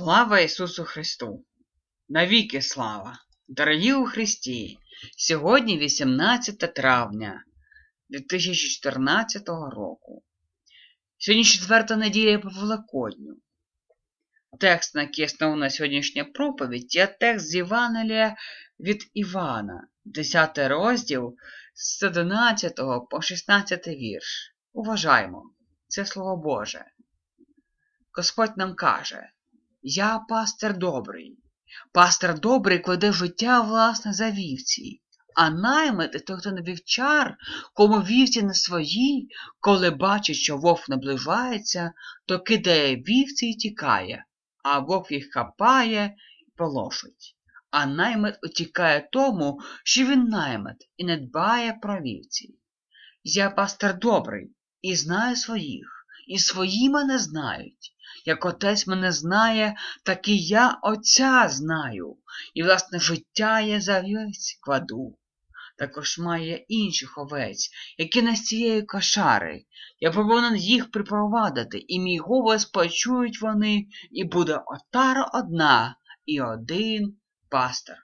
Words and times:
Слава 0.00 0.40
Ісусу 0.40 0.84
Христу! 0.84 1.44
Навіки 2.08 2.62
слава! 2.62 3.18
Дорогі 3.48 3.92
у 3.92 4.04
Христі! 4.04 4.78
Сьогодні 5.16 5.78
18 5.78 6.74
травня 6.74 7.44
2014 8.08 9.48
року. 9.48 10.24
Сьогодні 11.18 11.44
четверта 11.44 11.96
неділя 11.96 12.38
по 12.38 12.48
Великодню. 12.48 13.36
Текст, 14.60 14.94
на 14.94 15.02
який 15.02 15.24
основна 15.24 15.70
сьогоднішня 15.70 16.24
проповідь, 16.24 16.94
є 16.94 17.06
текст 17.06 17.46
з 17.46 17.54
Євангелія 17.54 18.36
від 18.80 19.10
Івана, 19.14 19.88
10 20.04 20.58
розділ 20.58 21.36
з 21.74 22.02
11 22.02 22.76
по 23.10 23.22
16 23.22 23.86
вірш. 23.88 24.54
Уважаємо, 24.72 25.42
це 25.88 26.06
Слово 26.06 26.36
Боже. 26.36 26.84
Господь 28.12 28.56
нам 28.56 28.74
каже. 28.74 29.30
Я 29.82 30.18
пастир 30.18 30.78
добрий. 30.78 31.38
Пастир 31.92 32.40
добрий 32.40 32.78
кладе 32.78 33.12
життя 33.12 33.60
власне 33.60 34.12
за 34.12 34.30
вівці, 34.30 35.02
а 35.36 35.50
наймит 35.50 36.24
той, 36.26 36.36
хто 36.36 36.52
не 36.52 36.62
вівчар, 36.62 37.36
кому 37.74 38.00
вівці 38.00 38.42
не 38.42 38.54
свої, 38.54 39.28
коли 39.60 39.90
бачить, 39.90 40.36
що 40.36 40.56
вовк 40.56 40.88
наближається, 40.88 41.92
то 42.26 42.38
кидає 42.38 42.96
вівці 42.96 43.46
і 43.46 43.56
тікає, 43.56 44.24
а 44.64 44.78
вовк 44.78 45.12
їх 45.12 45.32
хапає 45.32 46.14
і 46.46 46.50
полошить. 46.56 47.36
А 47.70 47.86
наймит 47.86 48.34
утікає 48.42 49.08
тому, 49.12 49.60
що 49.84 50.04
він 50.04 50.24
наймит 50.24 50.76
і 50.96 51.04
не 51.04 51.16
дбає 51.16 51.78
про 51.82 52.00
вівці. 52.00 52.54
Я 53.24 53.50
пастир 53.50 53.98
добрий 53.98 54.50
і 54.82 54.96
знаю 54.96 55.36
своїх, 55.36 56.06
і 56.26 56.38
свої 56.38 56.90
мене 56.90 57.18
знають. 57.18 57.94
Як 58.24 58.44
отець 58.44 58.86
мене 58.86 59.12
знає, 59.12 59.76
так 60.02 60.28
і 60.28 60.38
я 60.38 60.78
Отця 60.82 61.48
знаю, 61.48 62.16
і, 62.54 62.62
власне, 62.62 63.00
життя 63.00 63.60
я 63.60 63.80
за 63.80 64.00
овець 64.00 64.58
кладу. 64.60 65.16
Також 65.78 66.18
має 66.18 66.56
інших 66.56 67.18
овець, 67.18 67.70
які 67.98 68.22
не 68.22 68.36
з 68.36 68.44
цієї 68.44 68.82
кошари. 68.82 69.64
Я 70.00 70.10
повинен 70.10 70.56
їх 70.56 70.90
припровадити, 70.90 71.78
і 71.78 72.00
мій 72.00 72.18
голос 72.18 72.64
почують 72.64 73.42
вони, 73.42 73.86
і 74.10 74.24
буде 74.24 74.60
отара 74.66 75.30
одна 75.34 75.96
і 76.26 76.40
один 76.40 77.16
пастор. 77.48 77.96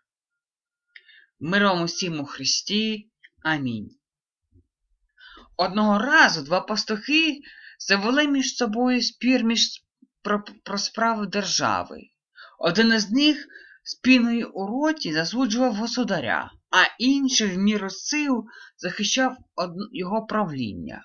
Миром 1.40 1.82
усім 1.82 2.20
у 2.20 2.24
Христі. 2.24 3.10
Амінь. 3.42 3.90
Одного 5.56 5.98
разу 5.98 6.42
два 6.42 6.60
пастухи 6.60 7.40
завели 7.78 8.26
між 8.28 8.56
собою 8.56 9.02
спір 9.02 9.44
між 9.44 9.85
про, 10.26 10.44
про 10.64 10.78
справу 10.78 11.26
держави. 11.26 12.00
Один 12.58 12.92
із 12.92 13.10
них 13.10 13.46
з 13.84 13.94
піною 13.94 14.50
у 14.54 14.66
роті 14.66 15.12
засуджував 15.12 15.74
государя, 15.74 16.50
а 16.70 16.82
інший 16.98 17.48
в 17.48 17.58
міру 17.58 17.90
сил 17.90 18.44
захищав 18.76 19.36
його 19.92 20.26
правління. 20.26 21.02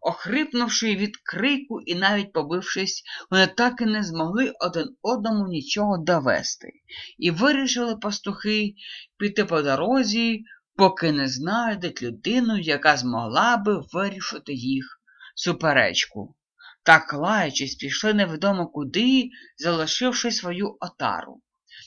Охрипнувши 0.00 0.96
від 0.96 1.16
крику 1.16 1.80
і 1.80 1.94
навіть 1.94 2.32
побившись, 2.32 3.02
вони 3.30 3.46
так 3.46 3.80
і 3.80 3.84
не 3.84 4.02
змогли 4.02 4.52
один 4.60 4.96
одному 5.02 5.48
нічого 5.48 5.98
довести, 5.98 6.72
і 7.18 7.30
вирішили 7.30 7.96
пастухи 7.96 8.74
піти 9.18 9.44
по 9.44 9.62
дорозі, 9.62 10.44
поки 10.76 11.12
не 11.12 11.28
знайдуть 11.28 12.02
людину, 12.02 12.58
яка 12.58 12.96
змогла 12.96 13.56
би 13.56 13.82
вирішити 13.92 14.52
їх 14.52 15.00
суперечку. 15.34 16.36
Так, 16.84 17.12
лаючись, 17.12 17.74
пішли 17.74 18.14
невідомо 18.14 18.66
куди, 18.66 19.30
залишивши 19.56 20.30
свою 20.30 20.76
отару. 20.80 21.42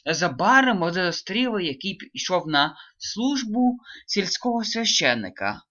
Незабаром 0.06 0.80
вони 0.80 1.06
зустріли, 1.06 1.64
який 1.64 1.94
пішов 1.94 2.48
на 2.48 2.76
службу 2.98 3.78
сільського 4.08 4.64
священника. 4.64 5.62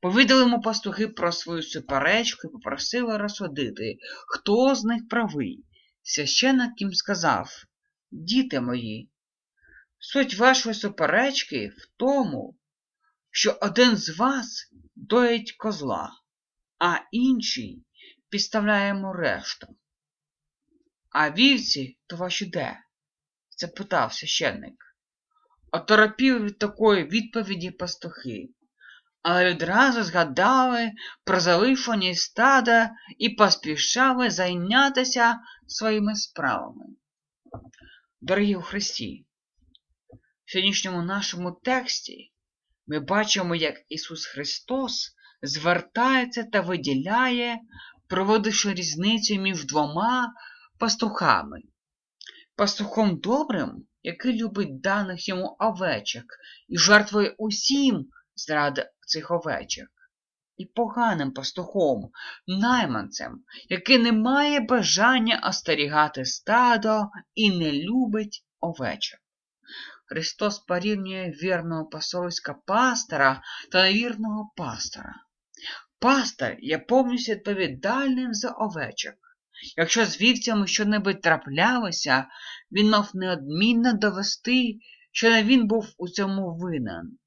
Повідали 0.00 0.40
йому 0.40 0.60
пастухи 0.60 1.08
про 1.08 1.32
свою 1.32 1.62
суперечку 1.62 2.48
і 2.48 2.50
попросили 2.50 3.18
розсудити, 3.18 3.96
хто 4.26 4.74
з 4.74 4.84
них 4.84 5.08
правий. 5.08 5.64
Священник 6.02 6.80
їм 6.80 6.92
сказав 6.92 7.50
Діти 8.10 8.60
мої, 8.60 9.10
суть 9.98 10.34
вашої 10.34 10.74
суперечки 10.74 11.68
в 11.68 11.90
тому, 11.96 12.58
що 13.30 13.58
один 13.60 13.96
з 13.96 14.18
вас 14.18 14.72
доїть 14.96 15.52
козла, 15.52 16.10
а 16.78 16.96
інший 17.12 17.84
підставляємо 18.30 19.12
решту. 19.12 19.66
А 21.10 21.30
вівці 21.30 21.98
то 22.06 22.16
ваші 22.16 22.46
де? 22.46 22.78
запитав 23.58 24.12
священник. 24.12 24.74
Оторопів 25.72 26.44
від 26.44 26.58
такої 26.58 27.04
відповіді 27.04 27.70
пастухи, 27.70 28.48
але 29.22 29.50
відразу 29.50 30.02
згадали 30.02 30.92
про 31.24 31.40
залишені 31.40 32.14
стада 32.14 32.90
і 33.18 33.28
поспішали 33.28 34.30
зайнятися 34.30 35.38
своїми 35.66 36.16
справами. 36.16 36.84
Дорогі 38.20 38.56
у 38.56 38.62
Христі, 38.62 39.26
в 40.44 40.52
сьогоднішньому 40.52 41.02
нашому 41.02 41.52
тексті 41.52 42.32
ми 42.86 43.00
бачимо, 43.00 43.54
як 43.54 43.74
Ісус 43.88 44.26
Христос 44.26 45.14
звертається 45.42 46.44
та 46.44 46.60
виділяє 46.60 47.58
проводивши 48.10 48.74
різницю 48.74 49.34
між 49.34 49.66
двома 49.66 50.32
пастухами. 50.78 51.58
Пастухом 52.56 53.20
добрим, 53.20 53.86
який 54.02 54.42
любить 54.42 54.80
даних 54.80 55.28
йому 55.28 55.56
овечок 55.58 56.24
і 56.68 56.78
жертвує 56.78 57.34
усім 57.38 58.06
заради 58.34 58.90
цих 59.06 59.30
овечок. 59.30 59.88
І 60.56 60.66
поганим 60.66 61.32
пастухом, 61.32 62.10
найманцем, 62.46 63.44
який 63.68 63.98
не 63.98 64.12
має 64.12 64.60
бажання 64.60 65.42
остерігати 65.48 66.24
стадо 66.24 67.08
і 67.34 67.58
не 67.58 67.72
любить 67.72 68.44
овечок. 68.60 69.20
Христос 70.06 70.58
порівнює 70.58 71.30
вірного 71.42 71.86
пасовська 71.86 72.54
пастора 72.66 73.42
та 73.72 73.82
невірного 73.82 74.52
пастора. 74.56 75.14
Пастор 76.00 76.56
є 76.60 76.78
повністю 76.78 77.32
відповідальним 77.32 78.34
за 78.34 78.50
овечок. 78.50 79.14
Якщо 79.76 80.04
з 80.06 80.20
вівцями 80.20 80.66
щонебудь 80.66 81.20
траплялося, 81.20 82.26
він 82.72 82.90
мав 82.90 83.10
неодмінно 83.14 83.92
довести, 83.92 84.78
що 85.12 85.30
не 85.30 85.42
він 85.42 85.66
був 85.66 85.94
у 85.98 86.08
цьому 86.08 86.56
винен. 86.56 87.18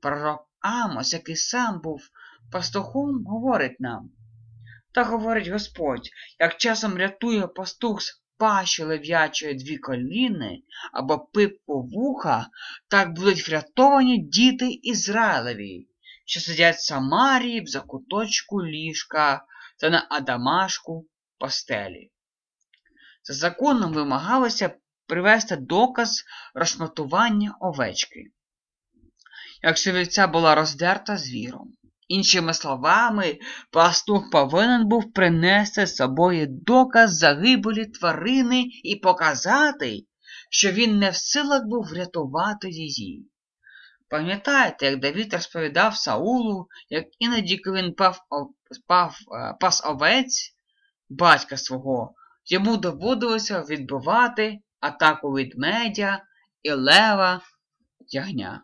Пророк 0.00 0.48
Амос, 0.60 1.12
який 1.12 1.36
сам 1.36 1.80
був 1.80 2.00
пастухом, 2.52 3.24
говорить 3.24 3.80
нам. 3.80 4.10
Та 4.92 5.04
говорить 5.04 5.48
Господь, 5.48 6.10
як 6.38 6.56
часом 6.56 6.96
рятує 6.96 7.46
пастух 7.46 8.02
з 8.02 8.22
пащі 8.36 8.82
лев'ячої 8.82 9.54
дві 9.54 9.76
коліни 9.78 10.62
або 10.92 11.18
пипку 11.18 11.82
вуха, 11.82 12.46
так 12.88 13.12
будуть 13.12 13.48
врятовані 13.48 14.18
діти 14.18 14.68
Ізраїлеві 14.82 15.88
що 16.24 16.40
сидять 16.40 16.80
Самарії 16.80 17.60
в 17.60 17.66
закуточку 17.66 18.66
ліжка 18.66 19.44
та 19.78 19.90
на 19.90 20.06
Адамашку 20.10 21.06
постелі. 21.38 22.10
За 23.24 23.34
законом 23.34 23.92
вимагалося 23.92 24.76
привести 25.06 25.56
доказ 25.56 26.24
розшматування 26.54 27.56
овечки. 27.60 28.20
Якщо 29.62 29.92
вівця 29.92 30.26
була 30.26 30.54
роздерта 30.54 31.16
звіром. 31.16 31.76
Іншими 32.08 32.54
словами, 32.54 33.38
пастух 33.70 34.30
повинен 34.30 34.88
був 34.88 35.12
принести 35.12 35.86
з 35.86 35.96
собою 35.96 36.46
доказ 36.50 37.16
загибелі 37.18 37.86
тварини 37.86 38.64
і 38.82 38.96
показати, 38.96 40.06
що 40.50 40.70
він 40.70 40.98
не 40.98 41.10
в 41.10 41.16
силах 41.16 41.64
був 41.64 41.84
врятувати 41.84 42.70
її. 42.70 43.31
Пам'ятаєте, 44.12 44.86
як 44.86 45.00
Давід 45.00 45.32
розповідав 45.32 45.96
Саулу, 45.96 46.68
як 46.88 47.04
іноді, 47.18 47.58
коли 47.58 47.82
він 47.82 47.94
пав, 47.94 48.18
пав, 48.86 49.16
е, 49.34 49.54
пас 49.60 49.84
овець 49.86 50.54
батька 51.08 51.56
свого, 51.56 52.14
йому 52.44 52.76
доводилося 52.76 53.60
відбивати 53.60 54.58
атаку 54.80 55.30
ведмедя 55.30 56.24
і 56.62 56.70
лева 56.72 57.40
ягня. 58.08 58.62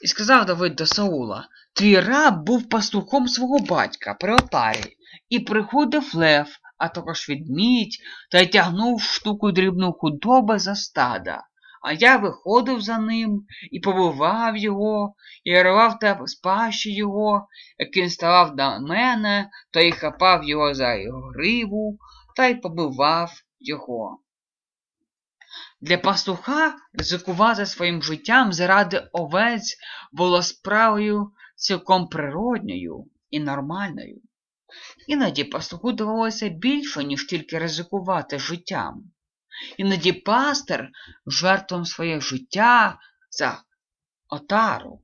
І 0.00 0.06
сказав 0.06 0.46
Давид 0.46 0.74
до 0.74 0.86
Саула, 0.86 1.48
твій 1.72 2.00
раб 2.00 2.44
був 2.44 2.68
пастухом 2.68 3.28
свого 3.28 3.58
батька 3.58 4.14
при 4.14 4.34
отарі, 4.34 4.96
і 5.28 5.40
приходив 5.40 6.14
лев, 6.14 6.46
а 6.78 6.88
також 6.88 7.28
відмідь, 7.28 7.96
та 8.30 8.40
й 8.40 8.46
тягнув 8.46 9.02
штуку 9.02 9.52
дрібну 9.52 9.92
худоби 9.92 10.58
за 10.58 10.74
стада. 10.74 11.42
А 11.82 11.92
я 11.92 12.16
виходив 12.16 12.80
за 12.80 12.98
ним 12.98 13.46
і 13.70 13.80
побивав 13.80 14.56
його, 14.56 15.14
і 15.44 15.62
рвав 15.62 15.98
та 15.98 16.20
з 16.24 16.34
пащі 16.34 16.94
його, 16.94 17.48
як 17.78 17.96
він 17.96 18.10
ставав 18.10 18.56
до 18.56 18.80
мене, 18.80 19.50
то 19.70 19.80
й 19.80 19.92
хапав 19.92 20.44
його 20.44 20.74
за 20.74 20.94
його 20.94 21.20
гриву, 21.20 21.98
та 22.36 22.46
й 22.46 22.54
побивав 22.54 23.32
його. 23.60 24.18
Для 25.80 25.98
пастуха 25.98 26.74
ризикувати 26.92 27.66
своїм 27.66 28.02
життям 28.02 28.52
заради 28.52 29.08
овець 29.12 29.76
було 30.12 30.42
справою 30.42 31.32
цілком 31.56 32.08
природньою 32.08 33.06
і 33.30 33.40
нормальною. 33.40 34.20
Іноді 35.06 35.44
пастуху 35.44 35.92
довелося 35.92 36.48
більше, 36.48 37.04
ніж 37.04 37.26
тільки 37.26 37.58
ризикувати 37.58 38.38
життям. 38.38 39.11
Іноді 39.76 40.12
пастир 40.12 40.90
жертвував 41.26 41.88
своє 41.88 42.20
життя 42.20 42.98
за 43.30 43.62
отару, 44.28 45.00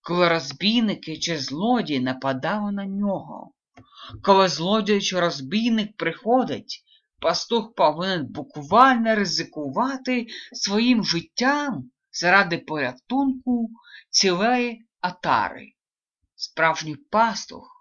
коли 0.00 0.28
розбійники 0.28 1.18
чи 1.18 1.38
злодії 1.38 2.00
нападали 2.00 2.72
на 2.72 2.86
нього. 2.86 3.52
Коли 4.22 4.48
злодій 4.48 5.00
чи 5.00 5.20
розбійник 5.20 5.96
приходить, 5.96 6.84
пастух 7.20 7.74
повинен 7.74 8.26
буквально 8.26 9.14
ризикувати 9.14 10.26
своїм 10.52 11.04
життям 11.04 11.90
заради 12.12 12.58
порятунку 12.58 13.70
цілої 14.10 14.86
атари. 15.00 15.72
Справжній 16.34 16.96
пастух 16.96 17.75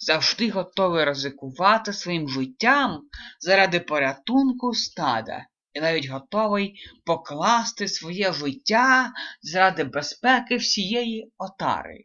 завжди 0.00 0.50
готовий 0.50 1.04
ризикувати 1.04 1.92
своїм 1.92 2.28
життям 2.28 3.00
заради 3.40 3.80
порятунку 3.80 4.74
стада 4.74 5.46
і 5.72 5.80
навіть 5.80 6.08
готовий 6.08 6.74
покласти 7.04 7.88
своє 7.88 8.32
життя 8.32 9.12
заради 9.42 9.84
безпеки 9.84 10.56
всієї 10.56 11.32
отари. 11.38 12.04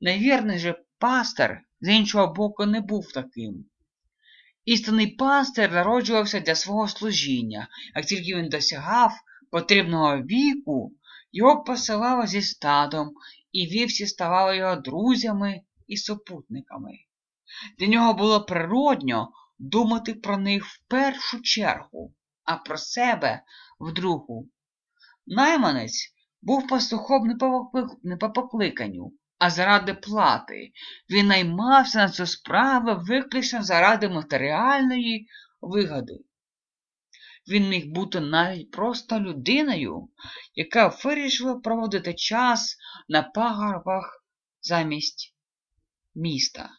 Невірний 0.00 0.58
же 0.58 0.82
пастир 0.98 1.60
з 1.80 1.88
іншого 1.88 2.34
боку 2.34 2.66
не 2.66 2.80
був 2.80 3.12
таким. 3.12 3.64
Істинний 4.64 5.06
пастир 5.06 5.72
народжувався 5.72 6.40
для 6.40 6.54
свого 6.54 6.88
служіння, 6.88 7.68
як 7.96 8.04
тільки 8.04 8.34
він 8.36 8.48
досягав 8.48 9.12
потрібного 9.50 10.22
віку, 10.22 10.92
його 11.32 11.64
посилали 11.64 12.26
зі 12.26 12.42
стадом, 12.42 13.10
і 13.52 13.66
вівці 13.66 14.06
ставали 14.06 14.56
його 14.56 14.76
друзями 14.76 15.60
і 15.86 15.96
супутниками. 15.96 16.92
Для 17.78 17.86
нього 17.86 18.14
було 18.14 18.44
природньо 18.44 19.28
думати 19.58 20.14
про 20.14 20.38
них 20.38 20.66
в 20.66 20.82
першу 20.88 21.40
чергу, 21.40 22.14
а 22.44 22.56
про 22.56 22.78
себе 22.78 23.42
в 23.80 23.92
другу. 23.92 24.48
Найманець 25.26 26.14
був 26.42 26.68
пастухом 26.68 27.38
не 28.02 28.16
по 28.16 28.32
покликанню, 28.32 29.12
а 29.38 29.50
заради 29.50 29.94
плати. 29.94 30.72
Він 31.10 31.26
наймався 31.26 31.98
на 31.98 32.08
цю 32.08 32.26
справу 32.26 33.04
виключно 33.08 33.62
заради 33.62 34.08
матеріальної 34.08 35.28
вигоди. 35.60 36.18
Він 37.48 37.68
міг 37.68 37.86
бути 37.86 38.20
навіть 38.20 38.70
просто 38.70 39.20
людиною, 39.20 40.08
яка 40.54 40.88
вирішила 41.04 41.54
проводити 41.54 42.14
час 42.14 42.76
на 43.08 43.22
пагорбах 43.22 44.24
замість 44.62 45.33
міста, 46.14 46.70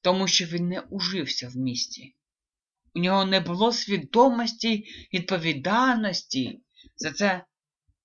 тому 0.00 0.28
що 0.28 0.44
він 0.44 0.68
не 0.68 0.80
ужився 0.80 1.48
в 1.48 1.56
місті. 1.56 2.16
У 2.94 2.98
нього 2.98 3.24
не 3.24 3.40
було 3.40 3.72
свідомості 3.72 4.84
відповідальності 5.12 6.62
за 6.96 7.12
це 7.12 7.44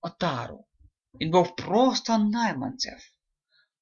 отару. 0.02 0.68
Він 1.22 1.32
був 1.32 1.56
просто 1.56 2.18
найманцем. 2.18 2.98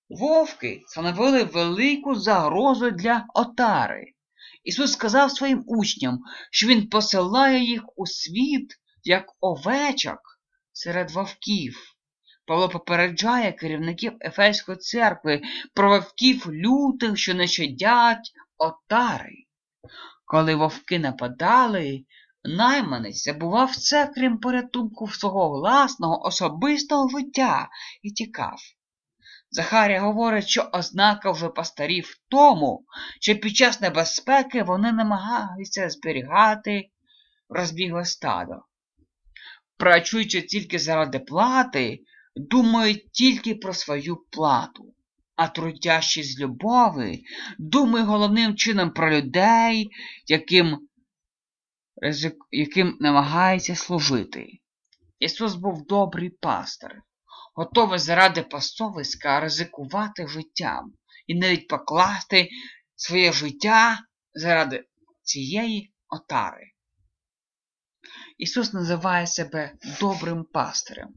Вовки 0.10 0.82
становили 0.88 1.44
велику 1.44 2.16
загрозу 2.16 2.92
для 2.92 3.26
отари. 3.34 4.12
Ісус 4.64 4.92
сказав 4.92 5.32
своїм 5.32 5.64
учням, 5.68 6.20
що 6.52 6.68
Він 6.68 6.90
посилає 6.90 7.64
їх 7.64 7.84
у 7.96 8.08
світ, 8.08 8.74
як 9.04 9.26
овечок 9.40 10.20
серед 10.72 11.12
вовків. 11.12 11.95
Павло 12.48 12.70
попереджає 12.70 13.52
керівників 13.52 14.14
Ефеської 14.22 14.78
церкви 14.78 15.42
про 15.74 15.90
вовків 15.90 16.54
лютих, 16.54 17.18
що 17.18 17.34
не 17.34 17.48
щадять 17.48 18.32
отари. 18.58 19.36
Коли 20.26 20.56
вовки 20.56 21.00
нападали, 21.00 22.06
найманець 22.44 23.24
забував 23.24 23.76
це, 23.76 24.12
крім 24.16 24.38
порятунку 24.38 25.08
свого 25.08 25.50
власного 25.50 26.26
особистого 26.26 27.10
життя 27.10 27.70
і 28.02 28.12
тікав. 28.12 28.60
Захарія 29.52 30.02
говорить, 30.02 30.48
що 30.48 30.70
ознака 30.74 31.32
вже 31.32 31.50
постарів 31.50 32.06
в 32.06 32.30
тому, 32.30 32.86
що 33.22 33.36
під 33.36 33.56
час 33.56 33.82
небезпеки 33.82 34.64
вони 34.64 34.92
намагаються 34.92 35.90
зберігати 35.90 36.90
розбігле 37.50 38.06
стадо. 38.06 38.56
Працюючи 39.78 40.42
тільки 40.42 40.80
заради 40.80 41.20
плати, 41.20 42.00
думають 42.36 43.12
тільки 43.12 43.56
про 43.56 43.74
свою 43.74 44.16
плату, 44.30 44.94
а 45.36 45.48
трудящі 45.48 46.24
з 46.24 46.40
любові 46.40 47.24
думають 47.60 48.08
головним 48.08 48.56
чином 48.56 48.92
про 48.92 49.12
людей, 49.12 49.90
яким, 50.28 50.88
яким 52.52 52.98
намагається 53.00 53.76
служити. 53.76 54.48
Ісус 55.20 55.56
був 55.56 55.86
добрий 55.88 56.30
пастир 56.30 57.02
готовий 57.56 58.00
заради 58.00 58.44
пасовиська 58.44 59.40
ризикувати 59.40 60.28
життям 60.28 60.94
і 61.28 61.36
навіть 61.36 61.68
покласти 61.68 62.50
своє 62.96 63.32
життя 63.32 64.00
заради 64.34 64.84
цієї 65.24 65.94
отари. 66.10 66.72
Ісус 68.38 68.74
називає 68.74 69.28
себе 69.28 69.74
добрим 70.00 70.44
пастирем. 70.44 71.14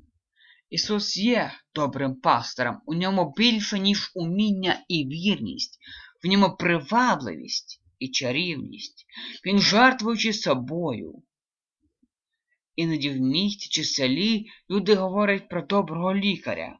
Ісус 0.70 1.16
є 1.16 1.52
добрим 1.74 2.14
пастирем, 2.14 2.80
у 2.86 2.94
ньому 2.94 3.34
більше, 3.36 3.78
ніж 3.78 4.12
уміння 4.14 4.84
і 4.88 5.04
вірність, 5.04 5.78
в 6.24 6.28
ньому 6.28 6.56
привабливість 6.56 7.82
і 7.98 8.08
чарівність. 8.08 9.06
Він 9.46 9.58
жертвуючи 9.58 10.32
собою, 10.32 11.22
Іноді 12.78 13.10
в 13.10 13.20
місті 13.20 13.68
чи 13.68 13.84
селі 13.84 14.46
люди 14.70 14.94
говорять 14.94 15.48
про 15.48 15.62
доброго 15.62 16.14
лікаря. 16.14 16.78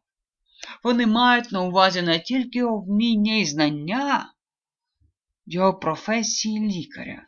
Вони 0.84 1.06
мають 1.06 1.52
на 1.52 1.62
увазі 1.62 2.02
не 2.02 2.20
тільки 2.20 2.58
його 2.58 2.80
вміння 2.80 3.36
і 3.36 3.44
знання 3.44 4.32
його 5.46 5.74
професії 5.74 6.60
лікаря, 6.60 7.26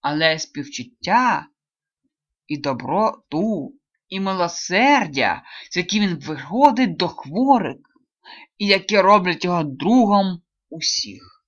але 0.00 0.38
співчуття 0.38 1.46
і 2.46 2.56
доброту, 2.56 3.74
і 4.14 4.20
милосердя, 4.20 5.42
з 5.70 5.76
яким 5.76 6.02
він 6.02 6.18
виходить 6.18 6.96
до 6.96 7.08
хворих, 7.08 7.76
і 8.58 8.66
які 8.66 9.00
роблять 9.00 9.44
його 9.44 9.64
другом 9.64 10.42
усіх. 10.70 11.44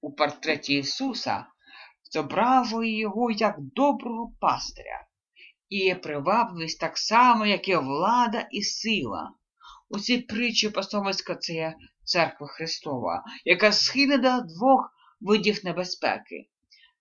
У 0.00 0.12
портреті 0.12 0.74
Ісуса 0.74 1.46
зображує 2.12 2.98
його 2.98 3.30
як 3.30 3.54
доброго 3.58 4.32
пастиря 4.40 5.06
і 5.68 5.78
є 5.78 5.94
привабливість 5.94 6.80
так 6.80 6.98
само, 6.98 7.46
як 7.46 7.68
і 7.68 7.76
влада 7.76 8.48
і 8.50 8.62
сила. 8.62 9.30
У 9.88 9.98
цій 9.98 10.18
притчі 10.18 10.68
посовицька 10.68 11.34
це 11.34 11.74
церква 12.04 12.46
Христова, 12.46 13.24
яка 13.44 13.72
схильна 13.72 14.16
до 14.16 14.54
двох 14.54 14.92
видів 15.20 15.60
небезпеки. 15.64 16.48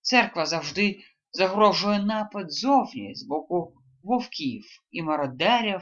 Церква 0.02 0.46
завжди 0.46 1.00
загрожує 1.32 2.00
напад 2.00 2.52
зовні 2.52 3.16
з 3.16 3.24
боку 3.24 3.79
вовків 4.04 4.66
і 4.92 5.02
мародерів, 5.02 5.82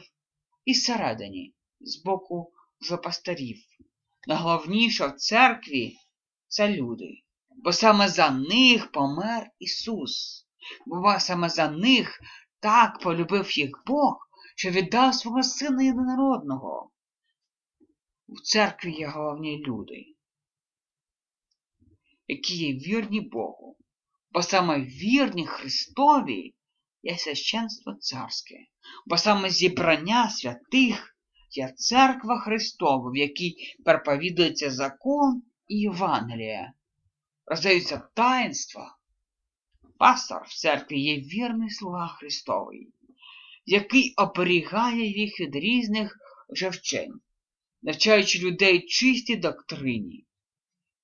і 0.65 0.71
всередині 0.71 1.53
з 1.79 2.03
боку 2.03 2.51
жопастарів. 2.81 3.57
Найголовніше 4.27 5.07
в 5.07 5.11
церкві 5.11 5.95
це 6.47 6.69
люди, 6.69 7.23
бо 7.49 7.73
саме 7.73 8.09
за 8.09 8.31
них 8.31 8.91
помер 8.91 9.51
Ісус, 9.59 10.45
бо 10.85 11.19
саме 11.19 11.49
за 11.49 11.69
них 11.69 12.19
так 12.59 12.99
полюбив 12.99 13.57
їх 13.57 13.69
Бог, 13.85 14.29
що 14.55 14.69
віддав 14.69 15.15
свого 15.15 15.43
сина 15.43 15.83
єдинородного. 15.83 16.91
У 18.27 18.39
церкві 18.39 18.91
є 18.91 19.07
головні 19.07 19.63
люди, 19.67 20.05
які 22.27 22.55
є 22.55 22.73
вірні 22.73 23.21
Богу, 23.21 23.77
бо 24.31 24.41
саме 24.41 24.81
вірні 24.81 25.47
Христові 25.47 26.55
є 27.03 27.17
священство 27.17 27.93
царське, 27.93 28.55
бо 29.05 29.17
саме 29.17 29.49
зібрання 29.49 30.29
святих 30.29 31.15
є 31.51 31.73
церква 31.77 32.39
Христова, 32.39 33.11
в 33.11 33.15
якій 33.15 33.55
проповідується 33.85 34.71
закон 34.71 35.43
і 35.67 35.79
Євангелія, 35.79 36.73
роздаються 37.45 38.09
таїнства. 38.13 38.97
Пастор 39.97 40.43
в 40.47 40.53
церкві 40.53 40.99
є 40.99 41.17
вірний 41.19 41.69
слуга 41.69 42.07
Христовий, 42.07 42.93
який 43.65 44.13
оберігає 44.17 45.07
їх 45.07 45.39
від 45.39 45.55
різних 45.55 46.17
живчень, 46.49 47.19
навчаючи 47.81 48.39
людей 48.39 48.87
чистій 48.87 49.35
доктрині. 49.35 50.25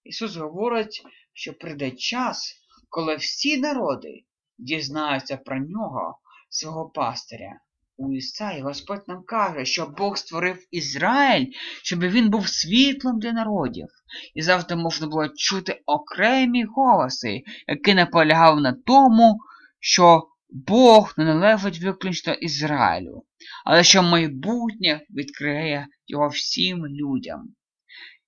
Ісус 0.03 0.35
говорить 0.35 1.03
що 1.33 1.53
прийде 1.53 1.91
час, 1.91 2.55
коли 2.89 3.15
всі 3.15 3.57
народи 3.57 4.23
дізнаються 4.57 5.37
про 5.37 5.59
нього, 5.59 6.19
свого 6.49 6.89
пастиря. 6.89 7.59
У 7.97 8.13
Ісаї 8.13 8.61
Господь 8.61 9.03
нам 9.07 9.23
каже, 9.23 9.65
що 9.65 9.85
Бог 9.97 10.17
створив 10.17 10.67
Ізраїль, 10.71 11.51
щоб 11.83 11.99
він 11.99 12.29
був 12.29 12.47
світлом 12.47 13.19
для 13.19 13.31
народів, 13.31 13.87
і 14.33 14.41
завжди 14.41 14.75
можна 14.75 15.07
було 15.07 15.29
чути 15.29 15.81
окремі 15.85 16.63
голоси, 16.63 17.43
які 17.67 17.93
наполягав 17.93 18.59
на 18.59 18.73
тому, 18.85 19.39
що 19.79 20.27
Бог 20.49 21.13
не 21.17 21.25
належить 21.25 21.81
виключно 21.81 22.33
Ізраїлю, 22.33 23.23
але 23.65 23.83
що 23.83 24.03
майбутнє 24.03 25.01
відкриє 25.09 25.87
його 26.07 26.27
всім 26.27 26.87
людям. 26.87 27.55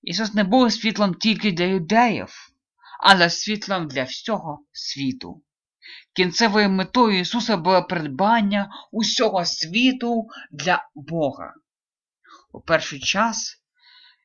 Ісус 0.01 0.33
не 0.33 0.43
був 0.43 0.71
світлом 0.71 1.13
тільки 1.13 1.51
для 1.51 1.63
юдеїв, 1.63 2.29
але 2.99 3.29
світлом 3.29 3.87
для 3.87 4.03
всього 4.03 4.59
світу. 4.71 5.41
Кінцевою 6.13 6.69
метою 6.69 7.19
Ісуса 7.19 7.57
було 7.57 7.83
придбання 7.83 8.69
усього 8.91 9.45
світу 9.45 10.27
для 10.51 10.89
Бога. 10.95 11.53
У 12.51 12.61
перший 12.61 12.99
час 12.99 13.61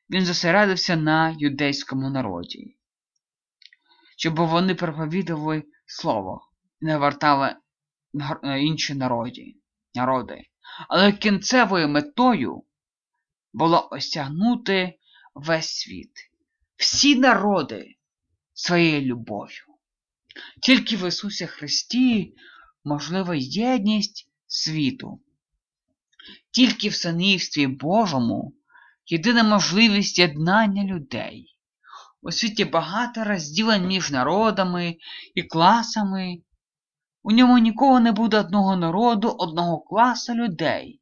Він 0.09 0.25
зосередився 0.25 0.95
на 0.95 1.35
юдейському 1.39 2.09
народі, 2.09 2.77
щоб 4.17 4.35
вони 4.35 4.75
проповідували 4.75 5.63
Слово 5.85 6.41
і 6.81 6.85
не 6.85 6.97
вертали 6.97 7.55
інші 8.59 8.93
народи, 8.95 9.55
народи. 9.95 10.43
Але 10.89 11.11
кінцевою 11.11 11.87
метою 11.87 12.63
було 13.53 13.89
осягнути 13.91 14.99
весь 15.35 15.69
світ, 15.69 16.11
всі 16.75 17.15
народи 17.15 17.95
своєю 18.53 19.01
любов'ю. 19.01 19.70
Тільки 20.61 20.97
в 20.97 21.07
Ісусі 21.07 21.47
Христі 21.47 22.33
можлива 22.83 23.35
єдність 23.35 24.29
світу. 24.47 25.19
Тільки 26.51 26.89
в 26.89 26.95
Синівстві 26.95 27.67
Божому 27.67 28.53
єдина 29.05 29.43
можливість 29.43 30.19
єднання 30.19 30.83
людей. 30.83 31.45
У 32.21 32.31
світі 32.31 32.65
багато 32.65 33.23
розділень 33.23 33.87
між 33.87 34.11
народами 34.11 34.95
і 35.35 35.43
класами. 35.43 36.37
У 37.23 37.31
ньому 37.31 37.57
ніколи 37.57 37.99
не 37.99 38.11
буде 38.11 38.39
одного 38.39 38.75
народу, 38.75 39.35
одного 39.39 39.79
класу 39.79 40.33
людей. 40.33 41.01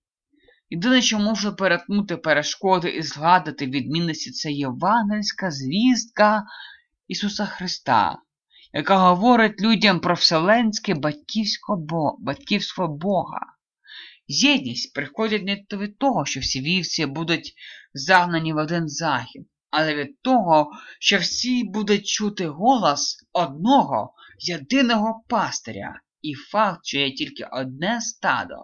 Єдине, 0.69 1.01
що 1.01 1.19
може 1.19 1.51
перетнути 1.51 2.17
перешкоди 2.17 2.89
і 2.89 3.01
згадати 3.03 3.65
відмінності, 3.65 4.31
це 4.31 4.51
євангельська 4.51 5.51
звістка 5.51 6.43
Ісуса 7.07 7.45
Христа 7.45 8.17
яка 8.73 8.97
говорить 8.97 9.61
людям 9.61 9.99
про 9.99 10.15
вселенське 10.15 10.95
батьківство 12.19 12.87
Бога. 12.87 13.39
Єдність 14.27 14.93
приходить 14.93 15.43
не 15.43 15.77
від 15.77 15.97
того, 15.97 16.25
що 16.25 16.39
всі 16.39 16.61
вівці 16.61 17.05
будуть 17.05 17.53
загнані 17.93 18.53
в 18.53 18.57
один 18.57 18.89
захід, 18.89 19.47
але 19.69 19.95
від 19.95 20.21
того, 20.21 20.71
що 20.99 21.17
всі 21.17 21.63
будуть 21.63 22.07
чути 22.07 22.47
голос 22.47 23.25
одного 23.33 24.13
єдиного 24.39 25.23
пастиря, 25.27 26.01
і 26.21 26.33
факт, 26.33 26.79
що 26.83 26.97
є 26.97 27.11
тільки 27.11 27.47
одне 27.51 28.01
стадо, 28.01 28.55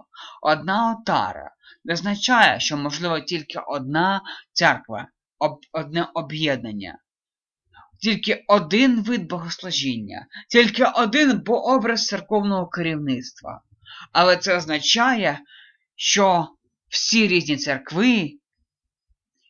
одна 0.41 0.95
отара, 0.95 1.51
не 1.83 1.93
означає, 1.93 2.59
що 2.59 2.77
можливо 2.77 3.19
тільки 3.19 3.59
одна 3.67 4.21
церква, 4.53 5.07
об, 5.39 5.59
одне 5.71 6.07
об'єднання 6.13 6.99
тільки 8.05 8.45
один 8.47 9.03
вид 9.03 9.27
богослужіння, 9.27 10.27
тільки 10.49 10.83
один 10.83 11.43
образ 11.47 12.05
церковного 12.05 12.67
керівництва. 12.67 13.61
Але 14.11 14.37
це 14.37 14.57
означає, 14.57 15.39
що 15.95 16.47
всі 16.89 17.27
різні 17.27 17.57
церкви, 17.57 18.31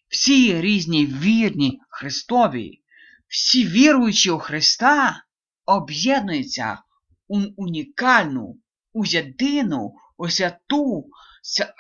всі 0.08 0.62
різні 0.62 1.06
вірні 1.06 1.80
Христові, 1.90 2.82
всі 3.28 3.68
віруючі 3.68 4.32
у 4.32 4.40
Христа 4.40 5.24
об'єднуються 5.66 6.80
у 7.28 7.40
унікальну, 7.58 8.58
у 8.94 9.06
єдину, 9.06 9.94
у 10.18 10.30
святу 10.30 11.10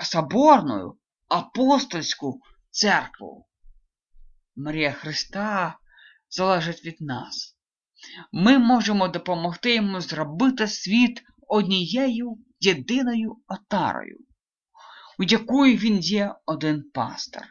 соборну 0.03 0.97
апостольську 1.27 2.41
церкву. 2.71 3.47
Марія 4.55 4.91
Христа 4.91 5.77
залежить 6.35 6.85
від 6.85 7.01
нас. 7.01 7.55
Ми 8.31 8.59
можемо 8.59 9.07
допомогти 9.07 9.75
йому 9.75 10.01
зробити 10.01 10.67
світ 10.67 11.23
однією 11.47 12.37
єдиною 12.59 13.35
отарою, 13.47 14.17
у 15.19 15.23
якої 15.23 15.77
він 15.77 15.99
є 15.99 16.35
один 16.45 16.83
пастор. 16.93 17.43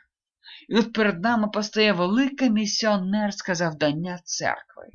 І 0.69 0.77
от 0.77 0.93
перед 0.93 1.23
нами 1.23 1.49
постає 1.49 1.93
велике 1.93 2.51
місіонерське 2.51 3.55
завдання 3.55 4.21
церкви. 4.25 4.87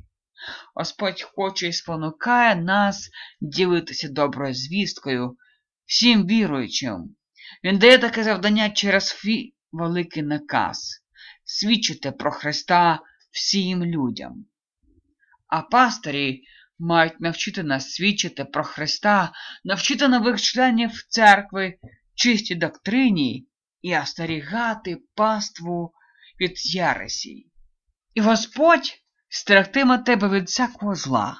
Господь 0.74 1.22
хоче 1.22 1.68
і 1.68 1.72
спонукає 1.72 2.54
нас 2.54 3.10
ділитися 3.40 4.08
доброю 4.08 4.54
звісткою 4.54 5.36
всім 5.86 6.26
віруючим. 6.26 7.16
Він 7.64 7.78
дає 7.78 7.98
таке 7.98 8.24
завдання 8.24 8.70
через 8.70 9.08
свій 9.08 9.54
великий 9.72 10.22
наказ 10.22 11.02
свідчити 11.44 12.12
про 12.12 12.32
Христа 12.32 13.00
всім 13.30 13.84
людям. 13.84 14.46
А 15.46 15.62
пастирі 15.62 16.42
мають 16.78 17.20
навчити 17.20 17.62
нас 17.62 17.90
свідчити 17.90 18.44
про 18.44 18.64
Христа, 18.64 19.32
навчити 19.64 20.08
нових 20.08 20.40
членів 20.40 21.02
церкви 21.08 21.78
чистій 22.14 22.54
доктрині 22.54 23.48
і 23.82 23.98
остерігати 23.98 24.96
паству 25.14 25.92
від 26.40 26.74
яресі. 26.74 27.46
І 28.14 28.20
Господь 28.20 28.92
стерегтиме 29.28 29.98
тебе 29.98 30.28
від 30.28 30.44
всякого 30.44 30.94
зла, 30.94 31.36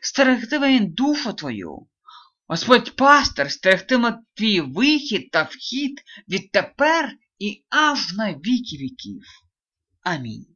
стерегтиме 0.00 0.68
він 0.68 0.92
душу 0.92 1.32
твою. 1.32 1.88
Господь 2.48 2.96
пастир 2.96 3.52
стерегтиме 3.52 4.18
твій 4.34 4.60
вихід 4.60 5.30
та 5.30 5.42
вхід 5.42 6.02
відтепер 6.28 7.12
і 7.38 7.64
аж 7.70 8.12
на 8.12 8.32
віки 8.32 8.76
віків. 8.76 9.22
Амінь. 10.02 10.55